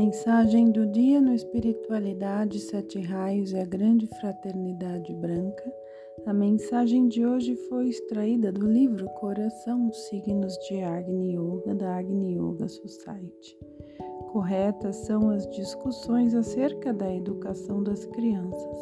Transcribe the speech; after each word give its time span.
mensagem 0.00 0.70
do 0.70 0.86
dia 0.86 1.20
no 1.20 1.34
Espiritualidade 1.34 2.58
Sete 2.58 2.98
Raios 3.02 3.52
e 3.52 3.58
a 3.58 3.66
Grande 3.66 4.06
Fraternidade 4.18 5.12
Branca. 5.12 5.70
A 6.24 6.32
mensagem 6.32 7.06
de 7.06 7.26
hoje 7.26 7.54
foi 7.68 7.90
extraída 7.90 8.50
do 8.50 8.66
livro 8.66 9.06
Coração 9.10 9.92
Signos 9.92 10.56
de 10.66 10.80
Agni 10.80 11.36
Yoga, 11.36 11.74
da 11.74 11.96
Agni 11.96 12.38
Yoga 12.38 12.66
Society. 12.66 13.58
Corretas 14.32 14.96
são 15.04 15.28
as 15.28 15.46
discussões 15.50 16.34
acerca 16.34 16.94
da 16.94 17.14
educação 17.14 17.82
das 17.82 18.06
crianças, 18.06 18.80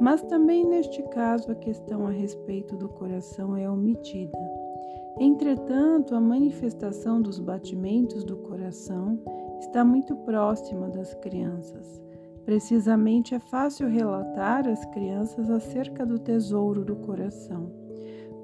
mas 0.00 0.22
também 0.22 0.64
neste 0.64 1.02
caso 1.10 1.52
a 1.52 1.56
questão 1.56 2.06
a 2.06 2.10
respeito 2.10 2.74
do 2.74 2.88
coração 2.88 3.54
é 3.54 3.68
omitida. 3.70 4.38
Entretanto, 5.18 6.14
a 6.14 6.20
manifestação 6.20 7.20
dos 7.20 7.38
batimentos 7.38 8.24
do 8.24 8.36
coração 8.36 9.18
está 9.58 9.84
muito 9.84 10.14
próxima 10.16 10.88
das 10.88 11.14
crianças. 11.14 12.00
Precisamente 12.44 13.34
é 13.34 13.38
fácil 13.38 13.88
relatar 13.88 14.66
às 14.66 14.84
crianças 14.86 15.50
acerca 15.50 16.06
do 16.06 16.18
tesouro 16.18 16.84
do 16.84 16.96
coração. 16.96 17.70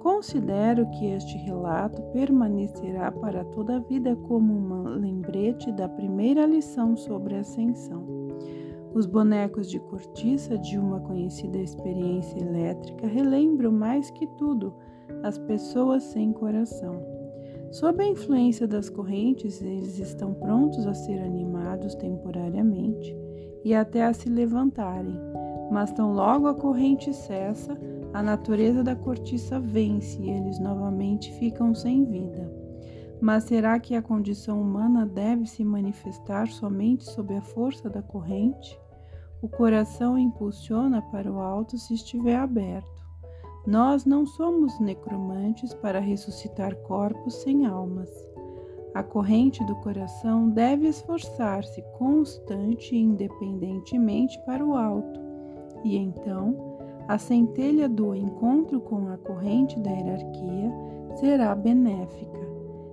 Considero 0.00 0.86
que 0.90 1.06
este 1.06 1.38
relato 1.38 2.02
permanecerá 2.12 3.10
para 3.10 3.42
toda 3.44 3.76
a 3.76 3.78
vida 3.78 4.14
como 4.14 4.52
um 4.52 4.84
lembrete 4.98 5.72
da 5.72 5.88
primeira 5.88 6.44
lição 6.44 6.94
sobre 6.94 7.36
a 7.36 7.40
ascensão. 7.40 8.04
Os 8.92 9.06
bonecos 9.06 9.70
de 9.70 9.80
cortiça 9.80 10.58
de 10.58 10.78
uma 10.78 11.00
conhecida 11.00 11.58
experiência 11.58 12.38
elétrica 12.38 13.06
relembram 13.06 13.72
mais 13.72 14.10
que 14.10 14.26
tudo 14.36 14.74
as 15.24 15.38
pessoas 15.38 16.02
sem 16.02 16.32
coração. 16.32 17.02
Sob 17.72 18.04
a 18.04 18.06
influência 18.06 18.68
das 18.68 18.90
correntes, 18.90 19.62
eles 19.62 19.98
estão 19.98 20.34
prontos 20.34 20.86
a 20.86 20.92
ser 20.92 21.18
animados 21.18 21.94
temporariamente 21.94 23.16
e 23.64 23.74
até 23.74 24.04
a 24.04 24.12
se 24.12 24.28
levantarem, 24.28 25.18
mas 25.72 25.90
tão 25.92 26.12
logo 26.12 26.46
a 26.46 26.54
corrente 26.54 27.12
cessa, 27.14 27.76
a 28.12 28.22
natureza 28.22 28.84
da 28.84 28.94
cortiça 28.94 29.58
vence 29.58 30.20
e 30.20 30.28
eles 30.28 30.58
novamente 30.60 31.32
ficam 31.32 31.74
sem 31.74 32.04
vida. 32.04 32.52
Mas 33.18 33.44
será 33.44 33.80
que 33.80 33.96
a 33.96 34.02
condição 34.02 34.60
humana 34.60 35.06
deve 35.06 35.46
se 35.46 35.64
manifestar 35.64 36.48
somente 36.48 37.04
sob 37.04 37.34
a 37.34 37.40
força 37.40 37.88
da 37.88 38.02
corrente? 38.02 38.78
O 39.40 39.48
coração 39.48 40.18
impulsiona 40.18 41.00
para 41.00 41.32
o 41.32 41.40
alto 41.40 41.78
se 41.78 41.94
estiver 41.94 42.36
aberto. 42.36 42.93
Nós 43.66 44.04
não 44.04 44.26
somos 44.26 44.78
necromantes 44.78 45.72
para 45.72 45.98
ressuscitar 45.98 46.76
corpos 46.76 47.36
sem 47.36 47.64
almas. 47.64 48.10
A 48.92 49.02
corrente 49.02 49.64
do 49.64 49.74
coração 49.76 50.50
deve 50.50 50.86
esforçar-se 50.86 51.82
constante 51.96 52.94
e 52.94 53.00
independentemente 53.00 54.38
para 54.44 54.64
o 54.64 54.74
alto, 54.74 55.18
e 55.82 55.96
então 55.96 56.76
a 57.08 57.16
centelha 57.16 57.88
do 57.88 58.14
encontro 58.14 58.80
com 58.80 59.08
a 59.08 59.16
corrente 59.16 59.78
da 59.80 59.90
hierarquia 59.90 60.70
será 61.14 61.54
benéfica. 61.54 62.40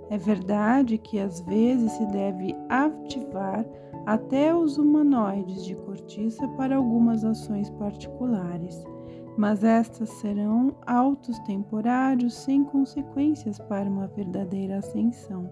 É 0.09 0.17
verdade 0.17 0.97
que 0.97 1.19
às 1.19 1.41
vezes 1.41 1.91
se 1.93 2.05
deve 2.07 2.55
ativar 2.69 3.65
até 4.05 4.55
os 4.55 4.77
humanoides 4.77 5.65
de 5.65 5.75
cortiça 5.75 6.47
para 6.49 6.77
algumas 6.77 7.23
ações 7.23 7.69
particulares 7.71 8.83
mas 9.37 9.63
estas 9.63 10.09
serão 10.09 10.75
autos 10.85 11.39
temporários 11.39 12.33
sem 12.33 12.63
consequências 12.63 13.59
para 13.59 13.89
uma 13.89 14.07
verdadeira 14.07 14.77
ascensão. 14.77 15.49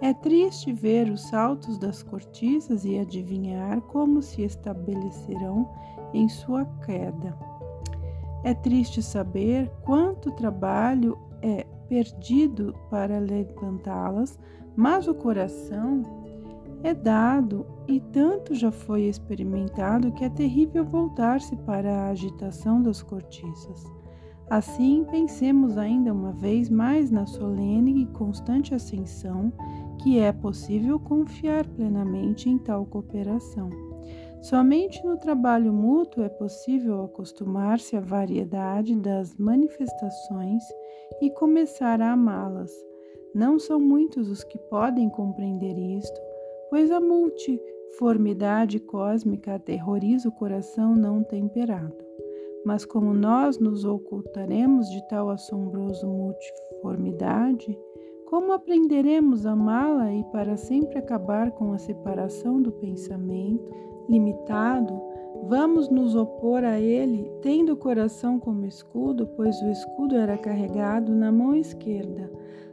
É 0.00 0.12
triste 0.12 0.72
ver 0.72 1.10
os 1.10 1.22
saltos 1.22 1.78
das 1.78 2.02
cortiças 2.02 2.84
e 2.84 2.98
adivinhar 2.98 3.80
como 3.82 4.20
se 4.20 4.42
estabelecerão 4.42 5.70
em 6.12 6.28
sua 6.28 6.66
queda. 6.84 7.36
É 8.44 8.52
triste 8.54 9.02
saber 9.02 9.70
quanto 9.84 10.30
trabalho 10.32 11.18
é 11.40 11.66
perdido 11.88 12.74
para 12.90 13.18
levantá-las, 13.18 14.38
mas 14.76 15.08
o 15.08 15.14
coração 15.14 16.02
é 16.86 16.94
dado 16.94 17.66
e 17.88 18.00
tanto 18.00 18.54
já 18.54 18.70
foi 18.70 19.02
experimentado 19.02 20.12
que 20.12 20.24
é 20.24 20.30
terrível 20.30 20.84
voltar-se 20.84 21.56
para 21.56 21.90
a 21.92 22.10
agitação 22.10 22.80
das 22.80 23.02
cortiças. 23.02 23.84
Assim, 24.48 25.04
pensemos 25.10 25.76
ainda 25.76 26.12
uma 26.12 26.30
vez 26.30 26.70
mais 26.70 27.10
na 27.10 27.26
solene 27.26 28.02
e 28.02 28.06
constante 28.06 28.72
ascensão 28.72 29.52
que 30.00 30.20
é 30.20 30.32
possível 30.32 31.00
confiar 31.00 31.66
plenamente 31.66 32.48
em 32.48 32.56
tal 32.56 32.86
cooperação. 32.86 33.68
Somente 34.40 35.04
no 35.04 35.16
trabalho 35.16 35.72
mútuo 35.72 36.22
é 36.22 36.28
possível 36.28 37.02
acostumar-se 37.02 37.96
à 37.96 38.00
variedade 38.00 38.94
das 38.94 39.34
manifestações 39.36 40.62
e 41.20 41.30
começar 41.30 42.00
a 42.00 42.12
amá-las. 42.12 42.70
Não 43.34 43.58
são 43.58 43.80
muitos 43.80 44.30
os 44.30 44.44
que 44.44 44.58
podem 44.70 45.10
compreender 45.10 45.76
isto, 45.76 46.20
pois 46.70 46.90
a 46.90 47.00
multiformidade 47.00 48.80
cósmica 48.80 49.54
aterroriza 49.54 50.28
o 50.28 50.32
coração 50.32 50.94
não 50.94 51.22
temperado. 51.22 51.96
Mas 52.64 52.84
como 52.84 53.14
nós 53.14 53.58
nos 53.58 53.84
ocultaremos 53.84 54.88
de 54.90 55.06
tal 55.08 55.30
assombroso 55.30 56.06
multiformidade, 56.06 57.78
como 58.26 58.52
aprenderemos 58.52 59.46
a 59.46 59.52
amá-la 59.52 60.12
e 60.12 60.24
para 60.24 60.56
sempre 60.56 60.98
acabar 60.98 61.52
com 61.52 61.72
a 61.72 61.78
separação 61.78 62.60
do 62.60 62.72
pensamento 62.72 63.72
limitado, 64.08 65.00
vamos 65.44 65.88
nos 65.88 66.16
opor 66.16 66.64
a 66.64 66.80
ele, 66.80 67.30
tendo 67.40 67.72
o 67.72 67.76
coração 67.76 68.38
como 68.40 68.66
escudo, 68.66 69.28
pois 69.36 69.60
o 69.62 69.70
escudo 69.70 70.16
era 70.16 70.36
carregado 70.36 71.14
na 71.14 71.30
mão 71.30 71.54
esquerda. 71.54 72.30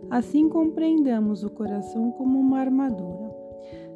Assim 0.09 0.49
compreendamos 0.49 1.43
o 1.43 1.49
coração 1.49 2.11
como 2.11 2.39
uma 2.39 2.59
armadura. 2.59 3.32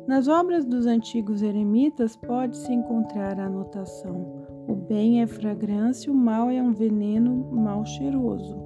Nas 0.08 0.30
obras 0.30 0.64
dos 0.64 0.86
antigos 0.86 1.42
eremitas 1.42 2.16
pode-se 2.16 2.72
encontrar 2.72 3.38
a 3.38 3.48
anotação: 3.48 4.46
o 4.66 4.74
bem 4.74 5.22
é 5.22 5.28
fragrância, 5.28 6.10
o 6.10 6.16
mal 6.16 6.50
é 6.50 6.64
um 6.64 6.72
veneno 6.72 7.36
mal 7.52 7.86
cheiroso. 7.86 8.58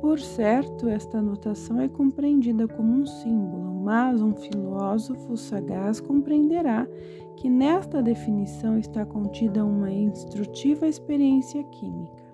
Por 0.00 0.18
certo, 0.18 0.88
esta 0.88 1.18
anotação 1.18 1.80
é 1.80 1.88
compreendida 1.88 2.66
como 2.66 2.92
um 2.92 3.06
símbolo, 3.06 3.80
mas 3.84 4.20
um 4.20 4.34
filósofo 4.34 5.36
sagaz 5.36 6.00
compreenderá 6.00 6.88
que 7.36 7.48
nesta 7.48 8.02
definição 8.02 8.76
está 8.76 9.06
contida 9.06 9.64
uma 9.64 9.90
instrutiva 9.90 10.88
experiência 10.88 11.62
química. 11.62 12.26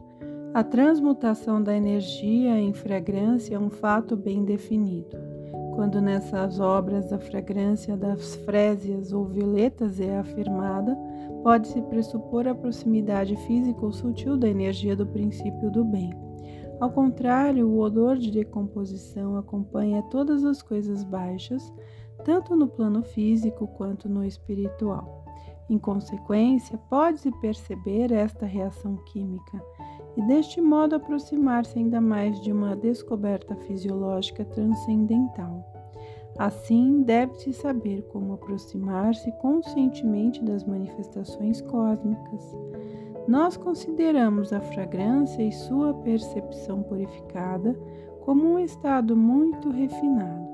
A 0.54 0.64
transmutação 0.64 1.62
da 1.62 1.76
energia 1.76 2.59
em 2.59 2.72
fragrância 2.72 3.56
é 3.56 3.59
um 3.59 3.70
fato 3.70 4.16
bem 4.16 4.43
definido. 4.43 5.31
Quando 5.75 6.03
nessas 6.03 6.60
obras 6.60 7.12
a 7.12 7.19
fragrância 7.19 7.97
das 7.97 8.37
frésias 8.37 9.12
ou 9.12 9.25
violetas 9.25 10.00
é 10.00 10.19
afirmada, 10.19 10.94
pode-se 11.43 11.81
pressupor 11.83 12.47
a 12.47 12.55
proximidade 12.55 13.34
física 13.47 13.81
ou 13.84 13.93
sutil 13.93 14.37
da 14.37 14.49
energia 14.49 14.94
do 14.94 15.06
princípio 15.06 15.71
do 15.71 15.82
bem. 15.84 16.11
Ao 16.78 16.91
contrário, 16.91 17.69
o 17.69 17.78
odor 17.78 18.19
de 18.19 18.31
decomposição 18.31 19.37
acompanha 19.37 20.03
todas 20.11 20.44
as 20.44 20.61
coisas 20.61 21.05
baixas, 21.05 21.72
tanto 22.25 22.55
no 22.55 22.69
plano 22.69 23.03
físico 23.03 23.66
quanto 23.66 24.09
no 24.09 24.25
espiritual. 24.25 25.25
Em 25.71 25.78
consequência, 25.78 26.77
pode-se 26.91 27.31
perceber 27.41 28.12
esta 28.12 28.44
reação 28.44 28.97
química 29.06 29.62
e 30.17 30.23
deste 30.23 30.61
modo 30.61 30.97
aproximar-se 30.97 31.78
ainda 31.78 32.00
mais 32.00 32.41
de 32.41 32.53
uma 32.53 32.77
descoberta 32.77 33.55
fisiológica 33.56 34.44
transcendental. 34.44 35.64
Assim, 36.38 37.03
deve-se 37.03 37.53
saber 37.53 38.03
como 38.11 38.35
aproximar-se 38.35 39.31
conscientemente 39.32 40.43
das 40.43 40.64
manifestações 40.64 41.61
cósmicas. 41.61 42.56
Nós 43.29 43.56
consideramos 43.56 44.53
a 44.53 44.61
fragrância 44.61 45.43
e 45.43 45.53
sua 45.53 45.94
percepção 45.94 46.82
purificada 46.82 47.79
como 48.20 48.55
um 48.55 48.59
estado 48.59 49.17
muito 49.17 49.70
refinado. 49.70 50.50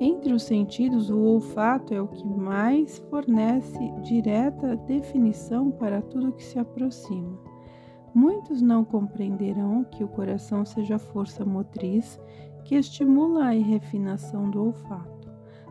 Entre 0.00 0.32
os 0.32 0.42
sentidos, 0.42 1.10
o 1.10 1.20
olfato 1.20 1.94
é 1.94 2.02
o 2.02 2.08
que 2.08 2.26
mais 2.26 2.98
fornece 3.08 3.78
direta 4.02 4.76
definição 4.76 5.70
para 5.70 6.02
tudo 6.02 6.32
que 6.32 6.42
se 6.42 6.58
aproxima. 6.58 7.51
Muitos 8.14 8.60
não 8.60 8.84
compreenderão 8.84 9.84
que 9.84 10.04
o 10.04 10.08
coração 10.08 10.64
seja 10.64 10.96
a 10.96 10.98
força 10.98 11.44
motriz 11.44 12.20
que 12.64 12.74
estimula 12.74 13.46
a 13.46 13.50
refinação 13.50 14.50
do 14.50 14.66
olfato. 14.66 15.30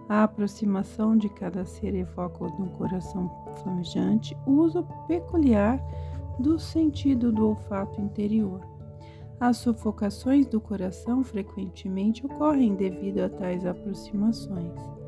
A 0.10 0.24
aproximação 0.24 1.16
de 1.16 1.30
cada 1.30 1.66
ser 1.66 1.96
evoca 1.96 2.46
no 2.60 2.70
coração 2.72 3.32
flamejante 3.62 4.36
o 4.46 4.52
uso 4.52 4.86
peculiar 5.08 5.80
do 6.40 6.60
sentido 6.60 7.32
do 7.32 7.50
olfato 7.50 8.02
interior. 8.02 8.60
As 9.40 9.58
sufocações 9.58 10.46
do 10.48 10.60
coração 10.60 11.24
frequentemente 11.24 12.26
ocorrem 12.26 12.76
devido 12.76 13.20
a 13.20 13.30
tais 13.30 13.66
aproximações. 13.66 15.01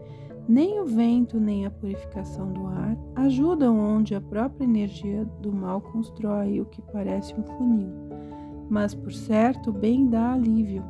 Nem 0.48 0.82
o 0.82 0.86
vento, 0.86 1.40
nem 1.40 1.66
a 1.66 1.72
purificação 1.72 2.52
do 2.52 2.68
ar 2.68 2.98
ajudam 3.16 3.80
onde 3.80 4.14
a 4.14 4.20
própria 4.20 4.66
energia 4.66 5.24
do 5.40 5.54
mal 5.54 5.80
constrói 5.80 6.60
o 6.60 6.66
que 6.66 6.82
parece 6.82 7.34
um 7.34 7.44
funil, 7.44 7.94
mas 8.70 8.94
por 8.94 9.14
certo 9.14 9.72
bem 9.72 10.06
dá 10.08 10.34
alívio. 10.34 10.84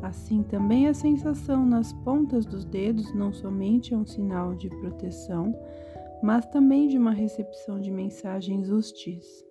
Assim 0.00 0.42
também 0.44 0.86
a 0.86 0.94
sensação 0.94 1.66
nas 1.66 1.92
pontas 1.92 2.46
dos 2.46 2.64
dedos 2.64 3.12
não 3.12 3.32
somente 3.32 3.92
é 3.92 3.96
um 3.96 4.06
sinal 4.06 4.54
de 4.54 4.68
proteção, 4.68 5.52
mas 6.22 6.46
também 6.46 6.86
de 6.86 6.96
uma 6.96 7.12
recepção 7.12 7.80
de 7.80 7.90
mensagens 7.90 8.70
hostis. 8.70 9.44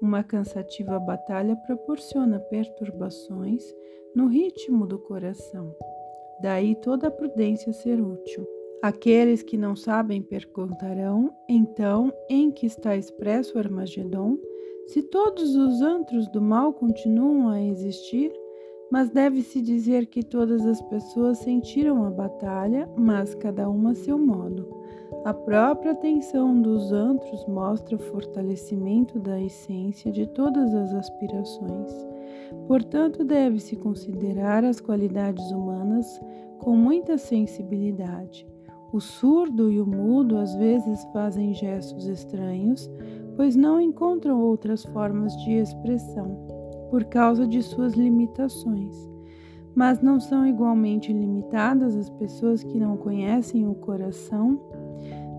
Uma 0.00 0.22
cansativa 0.22 0.98
batalha 0.98 1.56
proporciona 1.56 2.38
perturbações 2.38 3.64
no 4.14 4.26
ritmo 4.26 4.86
do 4.86 4.98
coração. 4.98 5.74
Daí 6.40 6.74
toda 6.76 7.08
a 7.08 7.10
prudência 7.10 7.72
ser 7.72 8.00
útil. 8.00 8.46
Aqueles 8.82 9.44
que 9.44 9.56
não 9.56 9.76
sabem 9.76 10.20
perguntarão, 10.20 11.32
então, 11.48 12.12
em 12.28 12.50
que 12.50 12.66
está 12.66 12.96
expresso 12.96 13.56
Armagedon, 13.56 14.36
se 14.88 15.04
todos 15.04 15.54
os 15.54 15.80
antros 15.80 16.26
do 16.26 16.42
mal 16.42 16.72
continuam 16.72 17.48
a 17.48 17.62
existir, 17.62 18.32
mas 18.90 19.08
deve-se 19.08 19.62
dizer 19.62 20.06
que 20.06 20.24
todas 20.24 20.66
as 20.66 20.82
pessoas 20.82 21.38
sentiram 21.38 22.04
a 22.04 22.10
batalha, 22.10 22.88
mas 22.96 23.36
cada 23.36 23.70
uma 23.70 23.92
a 23.92 23.94
seu 23.94 24.18
modo. 24.18 24.68
A 25.24 25.32
própria 25.32 25.92
atenção 25.92 26.60
dos 26.60 26.92
antros 26.92 27.46
mostra 27.46 27.94
o 27.94 28.00
fortalecimento 28.00 29.20
da 29.20 29.40
essência 29.40 30.10
de 30.10 30.26
todas 30.26 30.74
as 30.74 30.92
aspirações. 30.92 31.92
Portanto, 32.66 33.24
deve-se 33.24 33.76
considerar 33.76 34.64
as 34.64 34.80
qualidades 34.80 35.48
humanas 35.52 36.20
com 36.58 36.76
muita 36.76 37.16
sensibilidade. 37.16 38.51
O 38.92 39.00
surdo 39.00 39.72
e 39.72 39.80
o 39.80 39.86
mudo 39.86 40.36
às 40.36 40.54
vezes 40.54 41.02
fazem 41.14 41.54
gestos 41.54 42.06
estranhos, 42.06 42.90
pois 43.36 43.56
não 43.56 43.80
encontram 43.80 44.38
outras 44.38 44.84
formas 44.84 45.34
de 45.38 45.52
expressão, 45.52 46.36
por 46.90 47.04
causa 47.04 47.46
de 47.46 47.62
suas 47.62 47.94
limitações. 47.94 48.94
Mas 49.74 50.02
não 50.02 50.20
são 50.20 50.46
igualmente 50.46 51.10
limitadas 51.10 51.96
as 51.96 52.10
pessoas 52.10 52.62
que 52.62 52.78
não 52.78 52.98
conhecem 52.98 53.66
o 53.66 53.74
coração? 53.74 54.60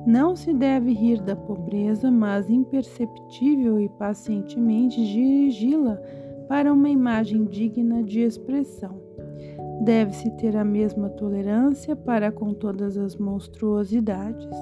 Não 0.08 0.36
se 0.36 0.52
deve 0.52 0.92
rir 0.92 1.22
da 1.22 1.36
pobreza, 1.36 2.10
mas 2.10 2.50
imperceptível 2.50 3.80
e 3.80 3.88
pacientemente 3.88 5.06
dirigi-la 5.06 6.00
para 6.48 6.74
uma 6.74 6.90
imagem 6.90 7.46
digna 7.46 8.02
de 8.02 8.22
expressão. 8.22 9.03
Deve-se 9.82 10.30
ter 10.38 10.56
a 10.56 10.64
mesma 10.64 11.10
tolerância 11.10 11.96
para 11.96 12.32
com 12.32 12.54
todas 12.54 12.98
as 12.98 13.16
monstruosidades. 13.16 14.58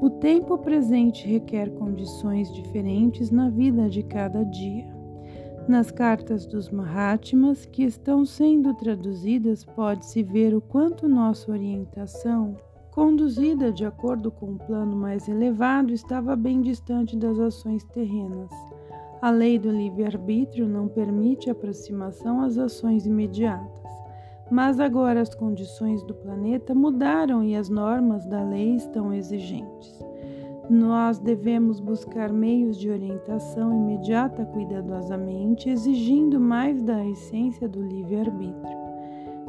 O 0.00 0.08
tempo 0.08 0.56
presente 0.58 1.28
requer 1.28 1.70
condições 1.70 2.52
diferentes 2.52 3.30
na 3.30 3.50
vida 3.50 3.88
de 3.88 4.02
cada 4.02 4.42
dia. 4.44 4.88
Nas 5.68 5.90
cartas 5.90 6.46
dos 6.46 6.70
Mahatmas 6.70 7.64
que 7.66 7.84
estão 7.84 8.24
sendo 8.24 8.74
traduzidas, 8.74 9.64
pode-se 9.64 10.22
ver 10.22 10.54
o 10.54 10.60
quanto 10.60 11.06
nossa 11.06 11.52
orientação, 11.52 12.56
conduzida 12.90 13.70
de 13.70 13.84
acordo 13.84 14.30
com 14.30 14.46
um 14.46 14.58
plano 14.58 14.96
mais 14.96 15.28
elevado, 15.28 15.92
estava 15.92 16.34
bem 16.34 16.60
distante 16.60 17.16
das 17.16 17.38
ações 17.38 17.84
terrenas. 17.84 18.50
A 19.22 19.30
lei 19.30 19.58
do 19.58 19.70
livre-arbítrio 19.70 20.66
não 20.66 20.88
permite 20.88 21.50
aproximação 21.50 22.40
às 22.40 22.56
ações 22.56 23.06
imediatas. 23.06 23.79
Mas 24.50 24.80
agora 24.80 25.20
as 25.20 25.34
condições 25.34 26.02
do 26.02 26.14
planeta 26.14 26.74
mudaram 26.74 27.42
e 27.44 27.54
as 27.54 27.68
normas 27.68 28.26
da 28.26 28.42
lei 28.42 28.74
estão 28.74 29.12
exigentes. 29.14 30.04
Nós 30.68 31.18
devemos 31.18 31.80
buscar 31.80 32.32
meios 32.32 32.78
de 32.78 32.90
orientação 32.90 33.72
imediata 33.72 34.44
cuidadosamente, 34.44 35.68
exigindo 35.68 36.40
mais 36.40 36.82
da 36.82 37.04
essência 37.06 37.68
do 37.68 37.82
livre-arbítrio. 37.82 38.78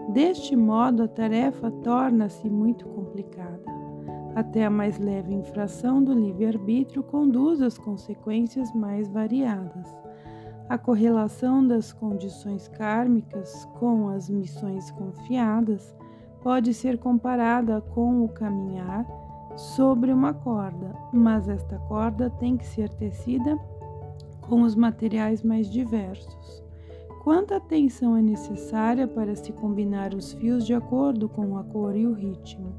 Deste 0.09 0.55
modo, 0.55 1.03
a 1.03 1.07
tarefa 1.07 1.69
torna-se 1.69 2.49
muito 2.49 2.87
complicada. 2.87 3.61
Até 4.33 4.65
a 4.65 4.69
mais 4.69 4.97
leve 4.97 5.33
infração 5.33 6.03
do 6.03 6.13
livre-arbítrio 6.13 7.03
conduz 7.03 7.61
às 7.61 7.77
consequências 7.77 8.73
mais 8.73 9.07
variadas. 9.07 9.87
A 10.71 10.77
correlação 10.77 11.67
das 11.67 11.91
condições 11.91 12.69
kármicas 12.69 13.65
com 13.77 14.07
as 14.07 14.29
missões 14.29 14.89
confiadas 14.89 15.93
pode 16.41 16.73
ser 16.73 16.97
comparada 16.97 17.81
com 17.81 18.23
o 18.23 18.29
caminhar 18.29 19.05
sobre 19.57 20.13
uma 20.13 20.33
corda, 20.33 20.95
mas 21.11 21.49
esta 21.49 21.77
corda 21.89 22.29
tem 22.29 22.55
que 22.55 22.65
ser 22.65 22.87
tecida 22.87 23.59
com 24.39 24.61
os 24.61 24.73
materiais 24.73 25.43
mais 25.43 25.69
diversos. 25.69 26.63
Quanta 27.21 27.57
atenção 27.57 28.15
é 28.15 28.21
necessária 28.21 29.05
para 29.05 29.35
se 29.35 29.51
combinar 29.51 30.13
os 30.13 30.31
fios 30.31 30.65
de 30.65 30.73
acordo 30.73 31.27
com 31.27 31.57
a 31.57 31.65
cor 31.65 31.97
e 31.97 32.07
o 32.07 32.13
ritmo? 32.13 32.73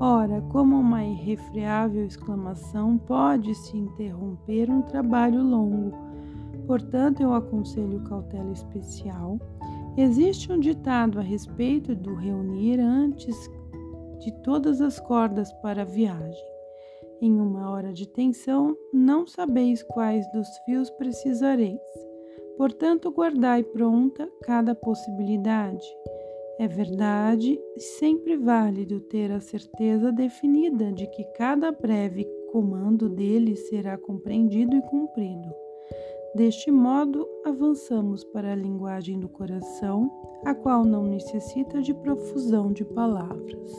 Ora, 0.00 0.40
como 0.48 0.80
uma 0.80 1.04
irrefreável 1.04 2.06
exclamação 2.06 2.96
pode 2.96 3.54
se 3.54 3.76
interromper 3.76 4.70
um 4.70 4.80
trabalho 4.80 5.42
longo 5.42 6.08
Portanto, 6.70 7.20
eu 7.20 7.34
aconselho 7.34 7.98
cautela 8.04 8.52
especial. 8.52 9.40
Existe 9.96 10.52
um 10.52 10.60
ditado 10.60 11.18
a 11.18 11.20
respeito 11.20 11.96
do 11.96 12.14
reunir 12.14 12.78
antes 12.78 13.36
de 14.20 14.30
todas 14.44 14.80
as 14.80 15.00
cordas 15.00 15.52
para 15.54 15.82
a 15.82 15.84
viagem. 15.84 16.44
Em 17.20 17.40
uma 17.40 17.72
hora 17.72 17.92
de 17.92 18.06
tensão, 18.06 18.76
não 18.94 19.26
sabeis 19.26 19.82
quais 19.82 20.24
dos 20.30 20.46
fios 20.58 20.88
precisareis. 20.90 21.80
Portanto, 22.56 23.10
guardai 23.10 23.64
pronta 23.64 24.30
cada 24.44 24.72
possibilidade. 24.72 25.84
É 26.56 26.68
verdade 26.68 27.60
sempre 27.98 28.36
válido 28.36 29.00
ter 29.00 29.32
a 29.32 29.40
certeza 29.40 30.12
definida 30.12 30.92
de 30.92 31.08
que 31.08 31.24
cada 31.36 31.72
breve 31.72 32.24
comando 32.52 33.08
dele 33.08 33.56
será 33.56 33.98
compreendido 33.98 34.76
e 34.76 34.82
cumprido. 34.82 35.59
Deste 36.34 36.70
modo, 36.70 37.26
avançamos 37.44 38.22
para 38.22 38.52
a 38.52 38.56
linguagem 38.56 39.18
do 39.18 39.28
coração, 39.28 40.08
a 40.44 40.54
qual 40.54 40.84
não 40.84 41.04
necessita 41.04 41.82
de 41.82 41.92
profusão 41.92 42.72
de 42.72 42.84
palavras. 42.84 43.72